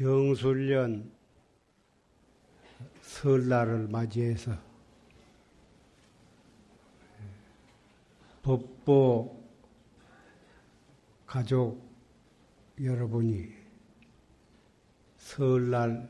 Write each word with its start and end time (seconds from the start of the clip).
병술년 0.00 1.12
설날을 3.02 3.86
맞이해서 3.88 4.56
법보 8.40 9.44
가족 11.26 11.86
여러분이 12.82 13.52
설날 15.18 16.08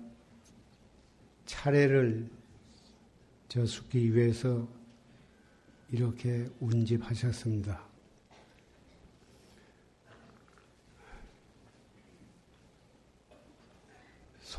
차례를 1.46 2.30
저수기 3.48 4.14
위해서 4.14 4.68
이렇게 5.91 6.48
운집하셨습니다. 6.61 7.89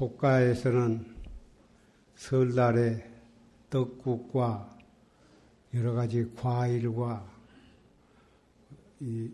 속가에서는 0.02 1.05
설날에 2.16 3.08
떡국과 3.70 4.80
여러 5.76 5.94
가지 5.94 6.28
과일과 6.36 7.23
이 9.00 9.30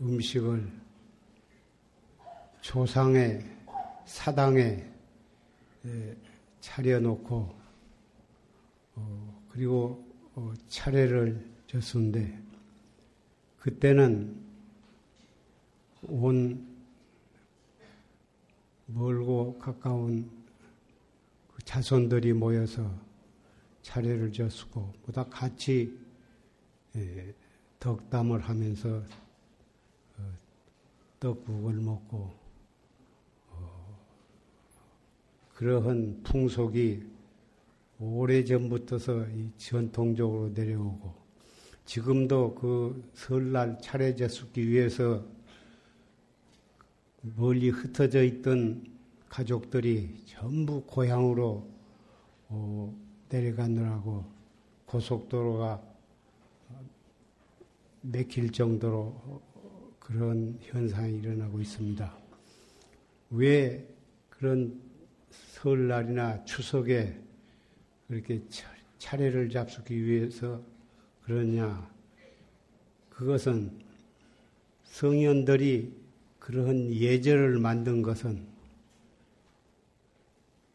음식을 0.00 0.72
조상의 2.62 3.44
사당에 4.06 4.90
차려놓고 6.60 7.54
어, 8.94 9.44
그리고 9.50 10.02
어, 10.34 10.50
차례를 10.68 11.46
줬는데 11.66 12.42
그때는 13.58 14.34
온 16.08 16.69
멀고 18.94 19.58
가까운 19.58 20.30
그 21.52 21.62
자손들이 21.64 22.32
모여서 22.32 22.90
차례를 23.82 24.32
졌고 24.32 24.92
보다 25.02 25.24
같이 25.24 25.98
예, 26.96 27.34
덕담을 27.78 28.40
하면서 28.40 29.02
어, 30.18 30.32
떡국을 31.20 31.74
먹고 31.74 32.32
어, 33.50 33.98
그러한 35.54 36.22
풍속이 36.24 37.04
오래 38.00 38.44
전부터서 38.44 39.26
전통적으로 39.56 40.50
내려오고 40.50 41.14
지금도 41.84 42.54
그 42.54 43.10
설날 43.14 43.78
차례 43.80 44.14
졌기 44.14 44.68
위해서 44.68 45.24
멀리 47.22 47.68
흩어져 47.68 48.22
있던 48.22 48.86
가족들이 49.28 50.22
전부 50.26 50.82
고향으로 50.86 51.68
어, 52.48 52.96
내려가느라고 53.28 54.24
고속도로가 54.86 55.82
맥힐 58.02 58.50
정도로 58.50 59.42
그런 59.98 60.58
현상이 60.62 61.18
일어나고 61.18 61.60
있습니다. 61.60 62.12
왜 63.30 63.86
그런 64.30 64.80
설날이나 65.30 66.44
추석에 66.44 67.20
그렇게 68.08 68.42
차례를 68.98 69.50
잡수기 69.50 70.04
위해서 70.04 70.60
그러냐? 71.22 71.88
그것은 73.10 73.78
성현들이 74.84 75.99
그러한 76.50 76.92
예절을 76.92 77.60
만든 77.60 78.02
것은 78.02 78.44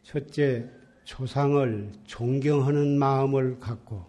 첫째 0.03 0.69
조상을 1.03 1.91
존경하는 2.05 2.97
마음을 2.97 3.59
갖고 3.59 4.05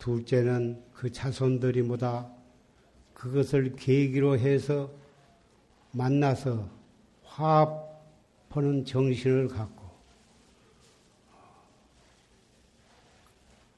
둘째는 0.00 0.82
그 0.94 1.12
자손들이 1.12 1.84
보다 1.84 2.28
그것을 3.14 3.76
계기로 3.76 4.36
해서 4.36 4.92
만나서 5.92 6.68
화합하는 7.22 8.84
정신을 8.84 9.46
갖고 9.46 9.80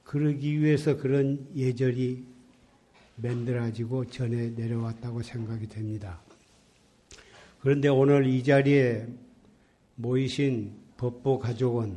그러기 0.04 0.62
위해서 0.62 0.96
그런 0.96 1.46
예절이 1.54 2.24
만들어지고 3.16 4.06
전해 4.06 4.48
내려왔다고 4.48 5.22
생각이 5.22 5.68
됩니다. 5.68 6.24
그런데 7.64 7.88
오늘 7.88 8.26
이 8.26 8.44
자리에 8.44 9.08
모이신 9.94 10.76
법보 10.98 11.38
가족은 11.38 11.96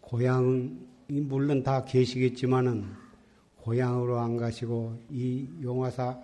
고향이 0.00 1.20
물론 1.20 1.62
다 1.62 1.84
계시겠지만은 1.84 2.86
고향으로 3.58 4.18
안 4.18 4.38
가시고 4.38 4.98
이 5.10 5.46
용화사 5.62 6.18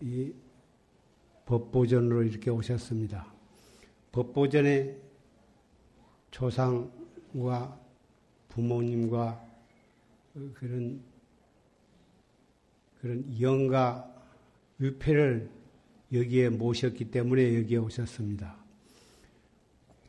이 0.00 0.32
법보전으로 1.44 2.22
이렇게 2.22 2.48
오셨습니다. 2.48 3.30
법보전에 4.12 4.96
조상과 6.30 7.78
부모님과 8.48 9.46
그런 10.54 11.02
그런 12.98 13.42
영가 13.42 14.10
위패를 14.78 15.59
여기에 16.12 16.50
모셨기 16.50 17.10
때문에 17.10 17.56
여기에 17.58 17.78
오셨습니다. 17.78 18.56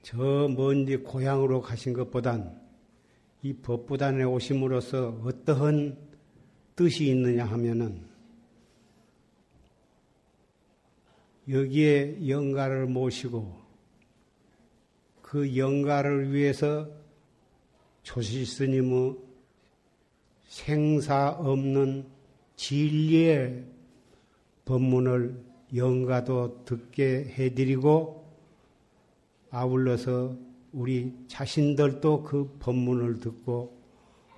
저 0.01 0.47
먼지 0.56 0.97
고향으로 0.97 1.62
가신 1.62 1.94
것보단 1.94 2.59
이 3.44 3.53
법부단에 3.53 4.23
오심으로써 4.23 5.22
어떠한 5.23 5.97
뜻이 6.75 7.07
있느냐 7.07 7.45
하면은 7.45 8.01
여기에 11.50 12.28
영가를 12.28 12.88
모시고 12.88 13.62
그 15.22 15.57
영가를 15.57 16.33
위해서 16.33 16.89
조실 18.03 18.45
스님의 18.45 19.18
생사 20.47 21.29
없는 21.29 22.06
진리의 22.56 23.63
법문을 24.66 25.50
영가도 25.73 26.65
듣게 26.65 27.33
해드리고 27.37 28.21
아울러서 29.51 30.35
우리 30.73 31.13
자신들도 31.27 32.23
그 32.23 32.57
법문을 32.59 33.19
듣고 33.19 33.77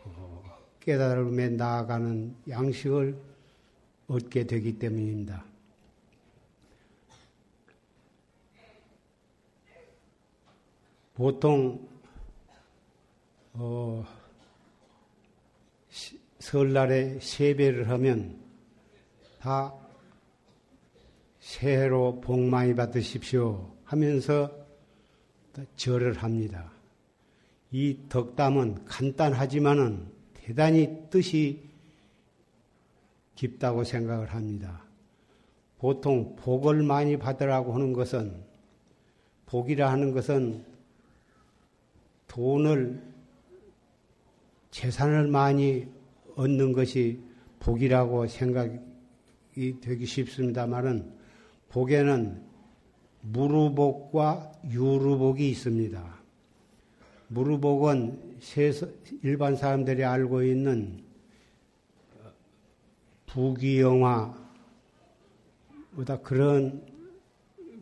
어, 0.06 0.44
깨달음에 0.80 1.50
나아가는 1.50 2.36
양식을 2.50 3.16
얻게 4.08 4.46
되기 4.46 4.78
때문입니다. 4.80 5.46
보통 11.14 11.88
어, 13.54 14.04
설날에 16.40 17.20
세배를 17.20 17.90
하면 17.90 18.42
다 19.40 19.74
새해로 21.54 22.20
복 22.20 22.40
많이 22.40 22.74
받으십시오 22.74 23.72
하면서 23.84 24.52
절을 25.76 26.14
합니다. 26.14 26.72
이 27.72 27.96
덕담은 28.10 28.86
간단하지만은 28.86 30.08
대단히 30.34 30.90
뜻이 31.12 31.62
깊다고 33.36 33.84
생각을 33.84 34.34
합니다. 34.34 34.84
보통 35.78 36.36
복을 36.38 36.82
많이 36.82 37.18
받으라고 37.18 37.74
하는 37.76 37.94
것은 37.94 38.34
복이라 39.46 39.92
하는 39.92 40.12
것은 40.12 40.66
돈을 42.28 43.00
재산을 44.72 45.28
많이 45.28 45.88
얻는 46.36 46.74
것이 46.74 47.20
복이라고 47.60 48.26
생각이 48.26 48.80
되기 49.82 50.06
쉽습니다만은 50.08 51.23
복에는 51.74 52.40
무루복과 53.22 54.52
유루복이 54.70 55.50
있습니다. 55.50 56.22
무루복은 57.30 58.38
일반 59.24 59.56
사람들이 59.56 60.04
알고 60.06 60.44
있는 60.44 61.02
부귀영화, 63.26 64.38
보다 65.96 66.20
그런 66.20 66.86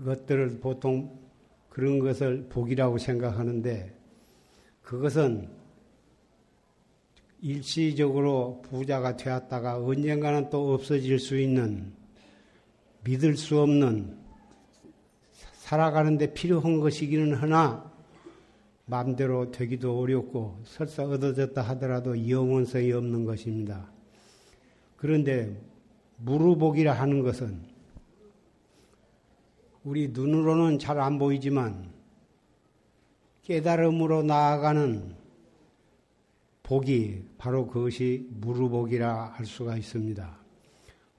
것들을 0.05 0.59
보통 0.59 1.19
그런 1.67 1.99
것을 1.99 2.47
복이라고 2.47 2.97
생각하는데 2.97 3.93
그것은 4.83 5.49
일시적으로 7.41 8.61
부자가 8.61 9.17
되었다가 9.17 9.83
언젠가는 9.83 10.49
또 10.49 10.73
없어질 10.73 11.19
수 11.19 11.37
있는 11.37 12.00
믿을 13.03 13.35
수 13.35 13.59
없는 13.59 14.17
살아가는데 15.53 16.33
필요한 16.33 16.79
것이기는 16.79 17.33
하나 17.33 17.89
마음대로 18.85 19.51
되기도 19.51 19.99
어렵고 19.99 20.59
설사 20.65 21.03
얻어졌다 21.03 21.61
하더라도 21.61 22.29
영원성이 22.29 22.91
없는 22.91 23.25
것입니다. 23.25 23.89
그런데 24.97 25.55
무루복이라 26.17 26.93
하는 26.93 27.23
것은 27.23 27.61
우리 29.83 30.09
눈으로는 30.09 30.77
잘 30.77 30.99
안 30.99 31.17
보이지만 31.17 31.89
깨달음으로 33.43 34.23
나아가는 34.23 35.15
복이 36.63 37.23
바로 37.37 37.65
그것이 37.67 38.27
무루복이라 38.39 39.33
할 39.35 39.45
수가 39.45 39.77
있습니다. 39.77 40.37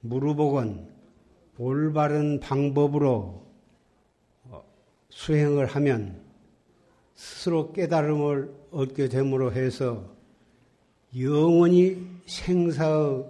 무루복은 0.01 0.92
올바른 1.63 2.41
방법으로 2.41 3.47
어, 4.47 4.65
수행을 5.11 5.67
하면 5.67 6.21
스스로 7.15 7.73
깨달음을 7.73 8.53
얻게 8.73 9.09
됨으로 9.09 9.53
해서 9.53 10.13
영원히 11.17 12.05
생사의 12.27 13.25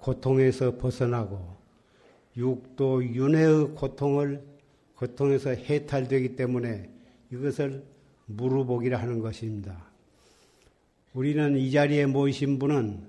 고통에서 0.00 0.76
벗어나고 0.76 1.40
육도 2.36 3.06
윤회의 3.06 3.68
고통을 3.68 4.44
고통에서 4.96 5.50
해탈되기 5.52 6.36
때문에 6.36 6.90
이것을 7.32 7.82
무루복이라 8.26 8.98
하는 8.98 9.20
것입니다. 9.20 9.82
우리는 11.14 11.56
이 11.56 11.70
자리에 11.70 12.04
모이신 12.04 12.58
분은 12.58 13.00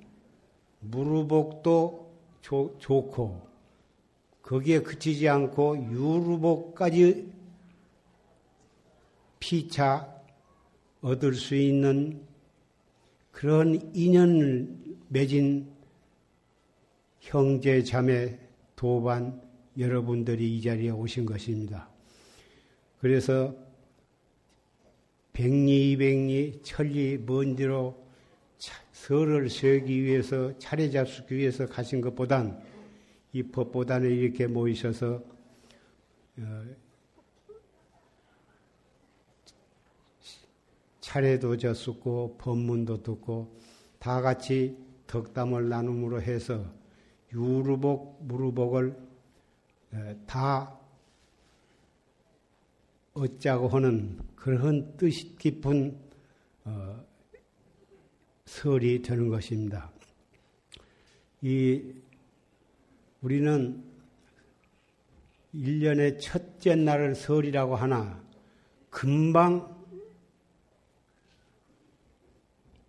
무루복도 0.79 2.13
조, 2.41 2.75
좋고 2.79 3.52
거기에 4.43 4.81
그치지 4.81 5.27
않고 5.27 5.77
유루복까지 5.89 7.31
피차 9.39 10.13
얻을 11.01 11.33
수 11.33 11.55
있는 11.55 12.21
그런 13.31 13.91
인연을 13.93 14.69
맺은 15.09 15.67
형제 17.19 17.83
자매 17.83 18.37
도반 18.75 19.41
여러분들이 19.77 20.57
이 20.57 20.61
자리에 20.61 20.89
오신 20.91 21.25
것입니다. 21.25 21.89
그래서 22.99 23.55
백리 25.31 25.91
이백리 25.91 26.61
천리 26.63 27.17
먼지로 27.17 28.03
설을 28.91 29.49
세우기 29.49 30.03
위해서 30.03 30.57
차례 30.59 30.89
잡수기 30.89 31.35
위해서 31.35 31.65
가신 31.65 32.01
것보단 32.01 32.61
이 33.33 33.43
법보다는 33.43 34.09
이렇게 34.09 34.47
모이셔서 34.47 35.23
어, 36.37 36.65
차례도 41.01 41.57
졌었고 41.57 42.37
법문도 42.39 43.03
듣고 43.03 43.59
다 43.99 44.21
같이 44.21 44.77
덕담을 45.07 45.69
나눔으로 45.69 46.21
해서 46.21 46.65
유루복 47.33 48.23
무루복을 48.25 48.95
다 50.25 50.79
얻자고 53.13 53.67
하는 53.67 54.19
그런 54.35 54.95
뜻 54.97 55.37
깊은 55.37 55.97
어, 56.65 57.05
설이 58.45 59.01
되는 59.01 59.29
것입니다. 59.29 59.91
이 61.41 61.93
우리는 63.23 63.81
1년의 65.55 66.19
첫째 66.19 66.75
날을 66.75 67.15
설이라고 67.15 67.75
하나 67.75 68.21
금방 68.89 69.81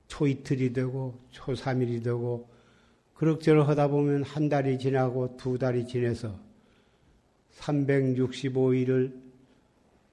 초이틀이 0.09 0.73
되고 0.73 1.21
초삼일이 1.31 2.03
되고 2.03 2.49
그럭저럭 3.15 3.69
하다 3.69 3.89
보면 3.89 4.25
한 4.25 4.49
달이 4.49 4.79
지나고 4.79 5.37
두 5.37 5.57
달이 5.57 5.87
지나서 5.87 6.39
365일을 7.53 9.17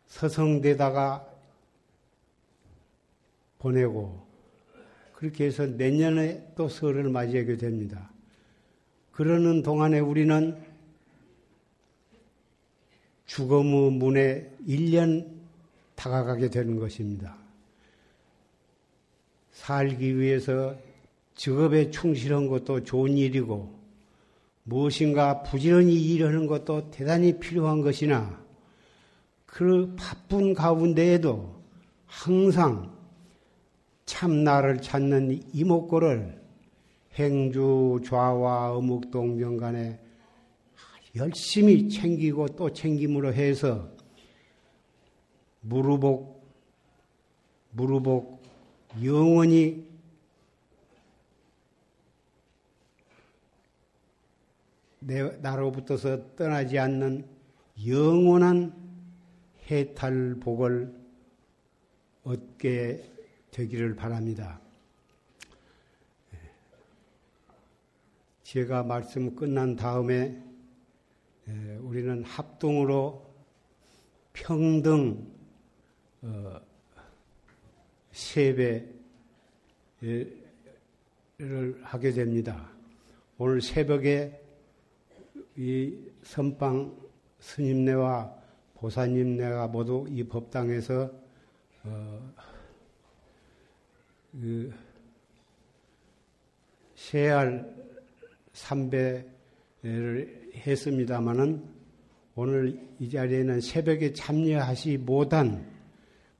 서성대다가 0.05 1.27
보내고 3.57 4.27
그렇게 5.13 5.45
해서 5.45 5.65
내년에 5.65 6.53
또 6.55 6.67
설을 6.67 7.09
맞이하게 7.09 7.57
됩니다. 7.57 8.11
그러는 9.21 9.61
동안에 9.61 9.99
우리는 9.99 10.57
죽음의 13.27 13.91
문에 13.91 14.49
1년 14.67 15.27
다가가게 15.93 16.49
되는 16.49 16.79
것입니다. 16.79 17.37
살기 19.51 20.17
위해서 20.17 20.75
직업에 21.35 21.91
충실한 21.91 22.47
것도 22.47 22.83
좋은 22.83 23.15
일이고 23.15 23.71
무엇인가 24.63 25.43
부지런히 25.43 25.93
일하는 25.93 26.47
것도 26.47 26.89
대단히 26.89 27.37
필요한 27.37 27.81
것이나 27.81 28.43
그 29.45 29.95
바쁜 29.99 30.55
가운데에도 30.55 31.61
항상 32.07 32.91
참나를 34.07 34.81
찾는 34.81 35.43
이목구를 35.53 36.40
행주 37.15 37.99
좌와 38.05 38.77
어묵 38.77 39.11
동정 39.11 39.57
간에 39.57 39.99
열심히 41.15 41.89
챙기고 41.89 42.47
또 42.49 42.71
챙김으로 42.71 43.33
해서 43.33 43.89
무르복, 45.61 46.41
무르복 47.71 48.41
영원히 49.03 49.89
내, 54.99 55.23
나로부터서 55.39 56.35
떠나지 56.35 56.77
않는 56.77 57.25
영원한 57.87 58.73
해탈복을 59.69 60.93
얻게 62.23 63.03
되기를 63.51 63.95
바랍니다. 63.95 64.61
제가 68.51 68.83
말씀 68.83 69.33
끝난 69.33 69.77
다음에 69.77 70.37
우리는 71.79 72.21
합동으로 72.25 73.25
평등 74.33 75.25
어, 76.21 76.59
세배를 78.11 78.91
하게 81.81 82.11
됩니다. 82.11 82.69
오늘 83.37 83.61
새벽에 83.61 84.37
이 85.55 85.97
선방 86.21 86.93
스님네와 87.39 88.35
보사님네가 88.73 89.67
모두 89.69 90.05
이 90.09 90.25
법당에서 90.25 91.09
어, 91.85 92.33
그 94.33 94.73
세알 96.95 97.90
삼배를 98.53 100.51
했습니다마는 100.55 101.63
오늘 102.35 102.79
이 102.99 103.09
자리에는 103.09 103.61
새벽에 103.61 104.13
참여하시 104.13 104.97
못한 104.99 105.69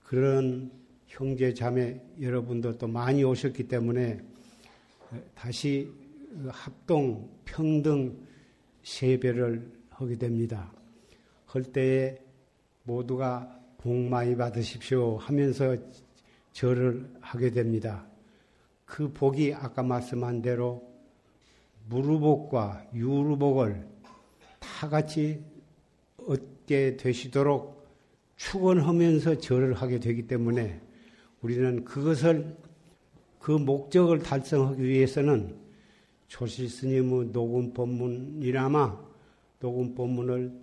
그런 0.03 0.71
형제 1.07 1.53
자매 1.53 2.01
여러분들도 2.19 2.87
많이 2.87 3.23
오셨기 3.23 3.67
때문에 3.67 4.19
다시 5.35 5.91
합동 6.47 7.29
평등 7.45 8.17
세배를 8.83 9.71
하게 9.89 10.17
됩니다. 10.17 10.71
할 11.45 11.63
때에 11.63 12.17
모두가 12.83 13.59
복 13.77 13.93
많이 13.93 14.35
받으십시오 14.35 15.17
하면서 15.17 15.75
절을 16.53 17.09
하게 17.19 17.51
됩니다. 17.51 18.07
그 18.85 19.11
복이 19.11 19.53
아까 19.53 19.83
말씀한 19.83 20.41
대로 20.41 20.90
무루복과 21.91 22.87
유루복을 22.93 23.85
다 24.59 24.89
같이 24.89 25.43
얻게 26.25 26.95
되시도록 26.95 27.85
축원하면서 28.37 29.39
절을 29.39 29.73
하게 29.73 29.99
되기 29.99 30.25
때문에 30.25 30.81
우리는 31.41 31.83
그것을 31.83 32.55
그 33.39 33.51
목적을 33.51 34.19
달성하기 34.19 34.81
위해서는 34.81 35.59
조실 36.27 36.69
스님의 36.69 37.33
녹음 37.33 37.73
법문이라마 37.73 38.97
녹음 39.59 39.93
법문을 39.93 40.57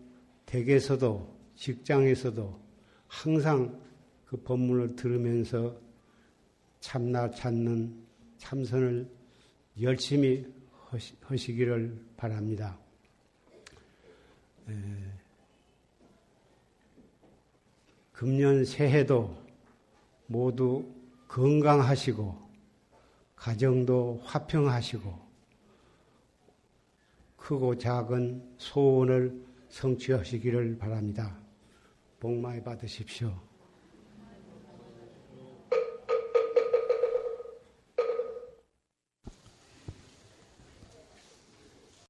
댁에서도 0.47 1.37
직장에서도 1.57 2.59
항상 3.07 3.79
그 4.25 4.39
법문을 4.39 4.97
들으면서 4.97 5.77
참나 6.81 7.31
찾는 7.33 7.95
참선을 8.39 9.11
열심히 9.83 10.58
하시, 10.91 11.53
기를 11.53 11.99
바랍니다. 12.17 12.79
금년 18.13 18.65
새해도 18.65 19.37
모두 20.27 20.91
건강하시고 21.29 22.49
가정도 23.37 24.21
화평하시고 24.25 25.29
크고 27.37 27.79
작은 27.79 28.57
소원을 28.59 29.45
성취하시기를 29.69 30.79
바랍니다. 30.79 31.39
복 32.19 32.35
많이 32.35 32.63
받으십시오. 32.63 33.48